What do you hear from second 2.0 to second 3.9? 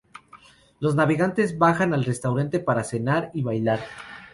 restaurante para cenar y bailar.